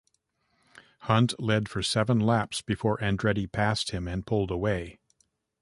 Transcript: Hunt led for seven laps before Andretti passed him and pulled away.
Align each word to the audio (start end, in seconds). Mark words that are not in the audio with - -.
Hunt 1.01 1.39
led 1.39 1.69
for 1.69 1.83
seven 1.83 2.19
laps 2.19 2.63
before 2.63 2.97
Andretti 2.97 3.45
passed 3.45 3.91
him 3.91 4.07
and 4.07 4.25
pulled 4.25 4.49
away. 4.49 4.97